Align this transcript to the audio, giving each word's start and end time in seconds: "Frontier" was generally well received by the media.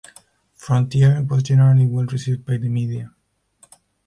"Frontier" 0.55 1.21
was 1.29 1.43
generally 1.43 1.85
well 1.85 2.05
received 2.07 2.43
by 2.43 2.57
the 2.57 2.67
media. 2.69 3.13